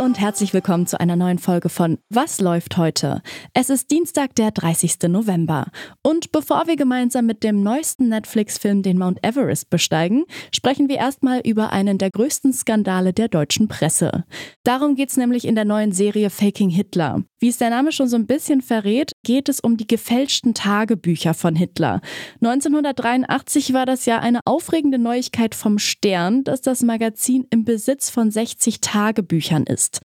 Und 0.00 0.18
herzlich 0.18 0.52
willkommen 0.52 0.86
zu 0.86 0.98
einer 0.98 1.14
neuen 1.14 1.38
Folge 1.38 1.68
von 1.68 1.98
Was 2.10 2.40
läuft 2.40 2.76
heute? 2.76 3.22
Es 3.52 3.70
ist 3.70 3.90
Dienstag, 3.92 4.34
der 4.34 4.50
30. 4.50 5.08
November. 5.08 5.66
Und 6.02 6.32
bevor 6.32 6.66
wir 6.66 6.74
gemeinsam 6.74 7.26
mit 7.26 7.44
dem 7.44 7.62
neuesten 7.62 8.08
Netflix-Film 8.08 8.82
den 8.82 8.98
Mount 8.98 9.24
Everest 9.24 9.70
besteigen, 9.70 10.24
sprechen 10.52 10.88
wir 10.88 10.96
erstmal 10.96 11.40
über 11.40 11.70
einen 11.70 11.98
der 11.98 12.10
größten 12.10 12.52
Skandale 12.52 13.12
der 13.12 13.28
deutschen 13.28 13.68
Presse. 13.68 14.24
Darum 14.64 14.96
geht 14.96 15.10
es 15.10 15.16
nämlich 15.16 15.46
in 15.46 15.54
der 15.54 15.64
neuen 15.64 15.92
Serie 15.92 16.28
Faking 16.28 16.70
Hitler. 16.70 17.22
Wie 17.38 17.48
es 17.48 17.58
der 17.58 17.70
Name 17.70 17.92
schon 17.92 18.08
so 18.08 18.16
ein 18.16 18.26
bisschen 18.26 18.62
verrät, 18.62 19.12
geht 19.24 19.48
es 19.48 19.58
um 19.58 19.76
die 19.76 19.86
gefälschten 19.88 20.54
Tagebücher 20.54 21.34
von 21.34 21.56
Hitler. 21.56 22.00
1983 22.40 23.72
war 23.72 23.86
das 23.86 24.06
ja 24.06 24.20
eine 24.20 24.40
aufregende 24.44 24.98
Neuigkeit 24.98 25.56
vom 25.56 25.80
Stern, 25.80 26.44
dass 26.44 26.60
das 26.60 26.82
Magazin 26.82 27.46
im 27.50 27.64
Besitz 27.64 28.10
von 28.10 28.30
60 28.30 28.80
Tagebüchern 28.80 29.64
ist. 29.64 30.02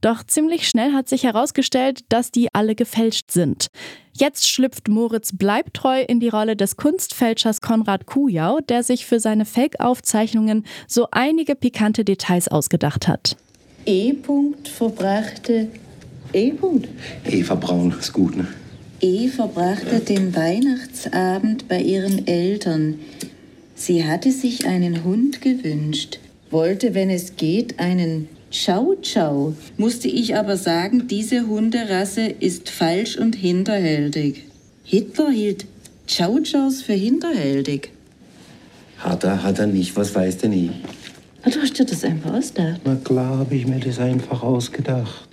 Doch 0.00 0.22
ziemlich 0.22 0.68
schnell 0.68 0.92
hat 0.92 1.08
sich 1.08 1.24
herausgestellt, 1.24 2.00
dass 2.08 2.30
die 2.30 2.54
alle 2.54 2.74
gefälscht 2.74 3.32
sind. 3.32 3.68
Jetzt 4.12 4.48
schlüpft 4.48 4.88
Moritz 4.88 5.30
Bleibtreu 5.32 6.02
in 6.02 6.20
die 6.20 6.28
Rolle 6.28 6.56
des 6.56 6.76
Kunstfälschers 6.76 7.60
Konrad 7.60 8.06
Kujau, 8.06 8.60
der 8.60 8.82
sich 8.82 9.06
für 9.06 9.18
seine 9.18 9.44
Fake-Aufzeichnungen 9.44 10.64
so 10.86 11.08
einige 11.10 11.56
pikante 11.56 12.04
Details 12.04 12.48
ausgedacht 12.48 13.08
hat. 13.08 13.36
E. 13.86 14.12
-Punkt 14.12 14.68
verbrachte 14.68 15.68
E. 16.32 16.52
-Punkt. 16.52 16.88
Eva 17.24 17.54
Braun 17.54 17.94
ist 17.98 18.12
gut, 18.12 18.36
ne? 18.36 18.46
E. 19.00 19.28
verbrachte 19.28 20.00
den 20.00 20.34
Weihnachtsabend 20.34 21.68
bei 21.68 21.80
ihren 21.80 22.26
Eltern. 22.26 22.98
Sie 23.74 24.04
hatte 24.04 24.32
sich 24.32 24.66
einen 24.66 25.04
Hund 25.04 25.40
gewünscht, 25.40 26.18
wollte, 26.50 26.94
wenn 26.94 27.10
es 27.10 27.36
geht, 27.36 27.78
einen 27.78 28.28
Ciao 28.50 28.96
Ciao. 29.02 29.54
Musste 29.76 30.08
ich 30.08 30.34
aber 30.36 30.56
sagen, 30.56 31.06
diese 31.06 31.46
Hunderasse 31.46 32.22
ist 32.22 32.70
falsch 32.70 33.16
und 33.16 33.36
hinterhältig. 33.36 34.44
Hitler 34.84 35.30
hielt 35.30 35.66
Ciao 36.06 36.40
Ciaos 36.42 36.82
für 36.82 36.94
hinterhältig. 36.94 37.90
Hat 38.96 39.22
er, 39.24 39.42
hat 39.42 39.58
er 39.58 39.66
nicht. 39.66 39.94
Was 39.96 40.14
weiß 40.14 40.38
denn 40.38 40.52
ich? 40.54 40.70
Du 41.44 41.60
hast 41.60 41.78
dir 41.78 41.84
das 41.84 42.02
einfach 42.04 42.32
ausgedacht. 42.32 42.80
Na 42.84 42.96
klar, 42.96 43.38
habe 43.38 43.54
ich 43.54 43.66
mir 43.66 43.78
das 43.78 43.98
einfach 43.98 44.42
ausgedacht. 44.42 45.27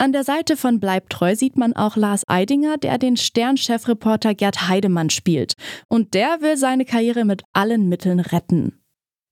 An 0.00 0.12
der 0.12 0.22
Seite 0.22 0.56
von 0.56 0.78
Bleibtreu 0.78 1.34
sieht 1.34 1.56
man 1.56 1.72
auch 1.72 1.96
Lars 1.96 2.22
Eidinger, 2.28 2.76
der 2.76 2.98
den 2.98 3.16
Stern-Chefreporter 3.16 4.32
Gerd 4.32 4.68
Heidemann 4.68 5.10
spielt. 5.10 5.54
Und 5.88 6.14
der 6.14 6.40
will 6.40 6.56
seine 6.56 6.84
Karriere 6.84 7.24
mit 7.24 7.42
allen 7.52 7.88
Mitteln 7.88 8.20
retten. 8.20 8.80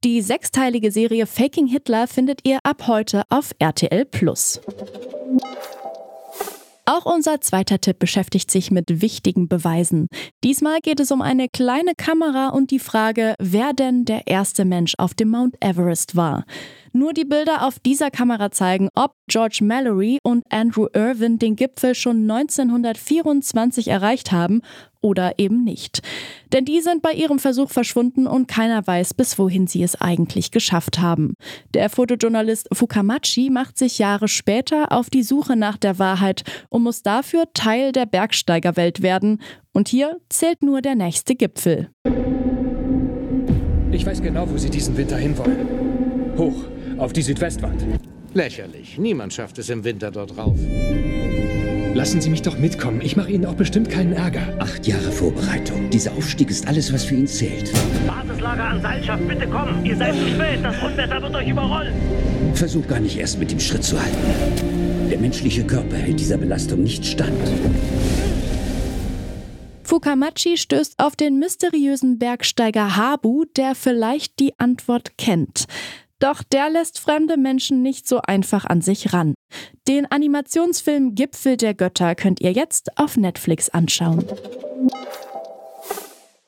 Die 0.03 0.21
sechsteilige 0.23 0.91
Serie 0.91 1.27
Faking 1.27 1.69
Hitler 1.69 2.09
findet 2.09 2.41
ihr 2.43 2.59
ab 2.65 2.89
heute 2.89 3.23
auf 3.29 3.53
RTL 3.61 4.05
Plus. 4.07 4.61
Auch 6.89 7.05
unser 7.05 7.41
zweiter 7.41 7.81
Tipp 7.81 7.99
beschäftigt 7.99 8.49
sich 8.49 8.71
mit 8.71 9.03
wichtigen 9.03 9.49
Beweisen. 9.49 10.07
Diesmal 10.45 10.79
geht 10.81 11.01
es 11.01 11.11
um 11.11 11.21
eine 11.21 11.49
kleine 11.49 11.95
Kamera 11.97 12.51
und 12.51 12.71
die 12.71 12.79
Frage, 12.79 13.35
wer 13.41 13.73
denn 13.73 14.05
der 14.05 14.29
erste 14.29 14.65
Mensch 14.65 14.95
auf 14.99 15.13
dem 15.13 15.31
Mount 15.31 15.57
Everest 15.61 16.15
war. 16.15 16.45
Nur 16.97 17.13
die 17.13 17.27
Bilder 17.27 17.67
auf 17.67 17.79
dieser 17.79 18.11
Kamera 18.11 18.51
zeigen, 18.51 18.89
ob 18.95 19.17
George 19.29 19.59
Mallory 19.63 20.19
und 20.23 20.45
Andrew 20.49 20.87
Irwin 20.95 21.39
den 21.39 21.55
Gipfel 21.55 21.95
schon 21.95 22.23
1924 22.23 23.89
erreicht 23.89 24.33
haben 24.33 24.63
oder 25.03 25.35
eben 25.39 25.63
nicht. 25.63 26.01
Denn 26.55 26.65
die 26.65 26.81
sind 26.81 27.03
bei 27.03 27.13
ihrem 27.13 27.39
Versuch 27.39 27.69
verschwunden 27.69 28.27
und 28.27 28.49
keiner 28.49 28.87
weiß, 28.87 29.13
bis 29.13 29.39
wohin 29.39 29.67
sie 29.67 29.83
es 29.83 30.01
eigentlich 30.01 30.53
geschafft 30.53 30.99
haben. 30.99 31.35
Der 31.75 31.91
Fotojournalist 31.91 32.69
Fukamachi 32.73 33.51
macht 33.51 33.77
sich 33.77 33.99
Jahre 33.99 34.27
später 34.27 34.91
auf 34.91 35.11
die 35.11 35.23
Suche 35.23 35.55
nach 35.55 35.77
der 35.77 35.99
Wahrheit 35.99 36.45
und 36.71 36.83
muss 36.83 37.03
dafür 37.03 37.45
Teil 37.53 37.93
der 37.93 38.07
Bergsteigerwelt 38.07 39.03
werden. 39.03 39.43
Und 39.75 39.89
hier 39.89 40.17
zählt 40.31 40.63
nur 40.63 40.81
der 40.81 40.95
nächste 40.95 41.35
Gipfel. 41.35 41.91
Ich 43.93 44.07
weiß 44.07 44.23
genau, 44.23 44.49
wo 44.49 44.57
Sie 44.57 44.71
diesen 44.71 44.97
Winter 44.97 45.19
hinwollen. 45.19 46.37
Hoch, 46.39 46.65
auf 46.99 47.13
die 47.13 47.23
Südwestwand. 47.23 47.85
Lächerlich. 48.35 48.99
Niemand 48.99 49.33
schafft 49.33 49.59
es 49.59 49.71
im 49.71 49.85
Winter 49.85 50.11
dort 50.11 50.37
rauf. 50.37 50.59
Lassen 51.95 52.21
Sie 52.21 52.29
mich 52.29 52.43
doch 52.43 52.59
mitkommen. 52.59 53.01
Ich 53.01 53.17
mache 53.17 53.31
Ihnen 53.31 53.47
auch 53.47 53.55
bestimmt 53.55 53.89
keinen 53.89 54.13
Ärger. 54.13 54.55
Acht 54.59 54.87
Jahre 54.87 55.11
Vorbereitung. 55.11 55.89
Dieser 55.89 56.13
Aufstieg 56.13 56.51
ist 56.51 56.69
alles, 56.69 56.93
was 56.93 57.05
für 57.05 57.15
ihn 57.15 57.27
zählt. 57.27 57.73
Basislager 58.07 58.65
an 58.65 58.83
Seilschaft, 58.83 59.27
bitte 59.27 59.47
kommen. 59.47 59.83
Ihr 59.85 59.97
seid 59.97 60.15
zu 60.15 60.29
spät. 60.29 60.63
Das 60.63 60.77
Unwetter 60.83 61.23
wird 61.23 61.35
euch 61.35 61.49
überrollen. 61.49 61.95
Versuch 62.53 62.87
gar 62.87 63.01
nicht 63.01 63.17
erst 63.17 63.39
mit 63.39 63.51
dem 63.51 63.61
Schritt 63.61 63.83
zu 63.83 63.99
halten. 63.99 65.09
Der 65.11 65.19
menschliche 65.19 65.65
Körper 65.65 65.97
hält 65.97 66.21
dieser 66.21 66.37
Belastung 66.37 66.83
nicht 66.83 67.07
stand. 67.07 67.33
Fukamachi 69.85 70.59
stößt 70.59 70.99
auf 70.99 71.17
den 71.17 71.39
mysteriösen 71.39 72.19
Bergsteiger 72.19 72.97
Habu, 72.97 73.45
der 73.57 73.75
vielleicht 73.75 74.39
die 74.41 74.53
Antwort 74.59 75.17
kennt. 75.17 75.65
Doch 76.19 76.43
der 76.43 76.71
lässt 76.71 76.99
fremde 76.99 77.37
Menschen 77.37 77.83
nicht 77.83 78.09
so 78.09 78.21
einfach 78.23 78.65
an 78.65 78.81
sich 78.81 79.13
ran. 79.13 79.35
Den 79.87 80.11
Animationsfilm 80.11 81.15
Gipfel 81.15 81.57
der 81.57 81.75
Götter 81.75 82.15
könnt 82.15 82.41
ihr 82.41 82.53
jetzt 82.53 82.99
auf 82.99 83.17
Netflix 83.17 83.69
anschauen. 83.69 84.25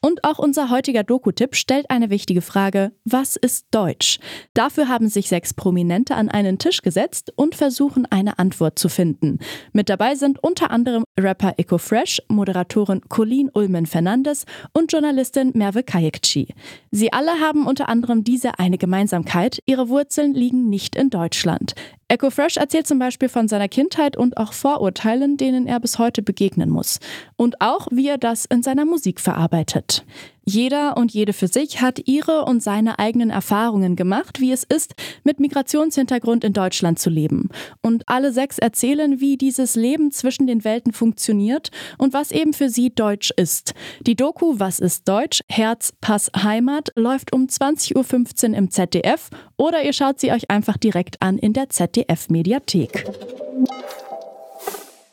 Und 0.00 0.22
auch 0.22 0.38
unser 0.38 0.70
heutiger 0.70 1.02
Doku-Tipp 1.02 1.56
stellt 1.56 1.90
eine 1.90 2.08
wichtige 2.08 2.40
Frage: 2.40 2.92
Was 3.04 3.34
ist 3.34 3.66
Deutsch? 3.72 4.20
Dafür 4.54 4.88
haben 4.88 5.08
sich 5.08 5.28
sechs 5.28 5.54
Prominente 5.54 6.14
an 6.14 6.28
einen 6.28 6.58
Tisch 6.58 6.82
gesetzt 6.82 7.32
und 7.34 7.56
versuchen, 7.56 8.06
eine 8.06 8.38
Antwort 8.38 8.78
zu 8.78 8.88
finden. 8.88 9.40
Mit 9.72 9.88
dabei 9.88 10.14
sind 10.14 10.42
unter 10.42 10.70
anderem 10.70 11.02
Rapper 11.18 11.54
Eco 11.56 11.78
Fresh, 11.78 12.22
Moderatorin 12.28 13.00
Colleen 13.08 13.50
Ulmen 13.52 13.86
Fernandes 13.86 14.44
und 14.72 14.92
Journalistin 14.92 15.50
Merve 15.54 15.82
Kayekci. 15.82 16.54
Sie 16.92 17.12
alle 17.12 17.40
haben 17.40 17.66
unter 17.66 17.88
anderem 17.88 18.22
diese 18.22 18.60
eine 18.60 18.78
Gemeinsamkeit: 18.78 19.60
Ihre 19.66 19.88
Wurzeln 19.88 20.32
liegen 20.32 20.68
nicht 20.68 20.94
in 20.94 21.10
Deutschland. 21.10 21.74
Echo 22.10 22.30
Fresh 22.30 22.56
erzählt 22.56 22.86
zum 22.86 22.98
Beispiel 22.98 23.28
von 23.28 23.48
seiner 23.48 23.68
Kindheit 23.68 24.16
und 24.16 24.38
auch 24.38 24.54
Vorurteilen, 24.54 25.36
denen 25.36 25.66
er 25.66 25.78
bis 25.78 25.98
heute 25.98 26.22
begegnen 26.22 26.70
muss. 26.70 27.00
Und 27.36 27.60
auch, 27.60 27.86
wie 27.90 28.08
er 28.08 28.16
das 28.16 28.46
in 28.46 28.62
seiner 28.62 28.86
Musik 28.86 29.20
verarbeitet. 29.20 30.06
Jeder 30.48 30.96
und 30.96 31.12
jede 31.12 31.34
für 31.34 31.46
sich 31.46 31.82
hat 31.82 32.08
ihre 32.08 32.46
und 32.46 32.62
seine 32.62 32.98
eigenen 32.98 33.28
Erfahrungen 33.28 33.96
gemacht, 33.96 34.40
wie 34.40 34.50
es 34.50 34.64
ist, 34.64 34.94
mit 35.22 35.40
Migrationshintergrund 35.40 36.42
in 36.42 36.54
Deutschland 36.54 36.98
zu 36.98 37.10
leben. 37.10 37.50
Und 37.82 38.04
alle 38.06 38.32
sechs 38.32 38.56
erzählen, 38.56 39.20
wie 39.20 39.36
dieses 39.36 39.74
Leben 39.74 40.10
zwischen 40.10 40.46
den 40.46 40.64
Welten 40.64 40.94
funktioniert 40.94 41.68
und 41.98 42.14
was 42.14 42.30
eben 42.30 42.54
für 42.54 42.70
sie 42.70 42.88
Deutsch 42.88 43.30
ist. 43.36 43.74
Die 44.06 44.16
Doku 44.16 44.54
Was 44.58 44.80
ist 44.80 45.06
Deutsch? 45.06 45.42
Herz, 45.50 45.92
Pass, 46.00 46.30
Heimat 46.34 46.92
läuft 46.96 47.34
um 47.34 47.44
20.15 47.44 48.48
Uhr 48.52 48.56
im 48.56 48.70
ZDF 48.70 49.28
oder 49.58 49.84
ihr 49.84 49.92
schaut 49.92 50.18
sie 50.18 50.32
euch 50.32 50.50
einfach 50.50 50.78
direkt 50.78 51.20
an 51.20 51.36
in 51.36 51.52
der 51.52 51.68
ZDF-Mediathek. 51.68 53.04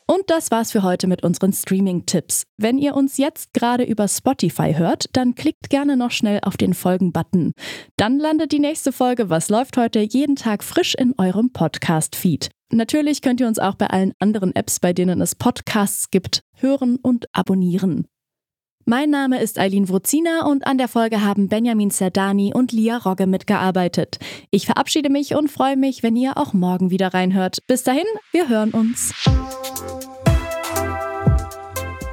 Und 0.08 0.24
das 0.28 0.52
war's 0.52 0.72
für 0.72 0.84
heute 0.84 1.08
mit 1.08 1.24
unseren 1.24 1.52
Streaming-Tipps. 1.52 2.44
Wenn 2.58 2.78
ihr 2.78 2.96
uns 2.96 3.18
jetzt 3.18 3.54
gerade 3.54 3.84
über 3.84 4.08
Spotify 4.08 4.76
hört, 4.76 5.06
dann 5.14 5.34
klickt 5.34 5.70
gerne 5.70 5.98
noch 5.98 6.12
schnell 6.12 6.40
auf 6.44 6.58
den 6.58 6.76
Folgen-Button. 6.76 7.54
Dann 7.98 8.20
landet 8.20 8.52
die 8.52 8.60
nächste 8.60 8.92
Folge 8.92 9.32
Was 9.32 9.50
läuft 9.50 9.78
heute 9.78 10.00
jeden 10.00 10.36
Tag 10.36 10.64
frisch 10.64 10.94
in 10.94 11.16
eurem 11.18 11.52
Podcast-Feed. 11.52 12.50
Natürlich 12.72 13.22
könnt 13.22 13.40
ihr 13.40 13.48
uns 13.48 13.58
auch 13.58 13.76
bei 13.76 13.88
allen 13.88 14.14
anderen 14.20 14.56
Apps, 14.56 14.80
bei 14.80 14.94
denen 14.94 15.22
es 15.22 15.34
Podcasts 15.34 16.12
gibt, 16.12 16.42
hören 16.58 16.98
und 16.98 17.26
abonnieren. 17.34 18.06
Mein 18.88 19.10
Name 19.10 19.42
ist 19.42 19.58
Eileen 19.58 19.90
Wruzina 19.90 20.46
und 20.46 20.68
an 20.68 20.78
der 20.78 20.88
Folge 20.88 21.24
haben 21.24 21.50
Benjamin 21.50 21.90
Zerdani 21.90 22.54
und 22.54 22.72
Lia 22.72 22.98
Rogge 22.98 23.26
mitgearbeitet. 23.26 24.20
Ich 24.52 24.68
verabschiede 24.68 25.10
mich 25.10 25.34
und 25.34 25.50
freue 25.50 25.76
mich, 25.76 26.04
wenn 26.04 26.16
ihr 26.16 26.38
auch 26.38 26.54
morgen 26.54 26.92
wieder 26.92 27.12
reinhört. 27.12 27.66
Bis 27.66 27.82
dahin, 27.82 28.06
wir 28.32 28.48
hören 28.48 28.70
uns. 28.70 29.12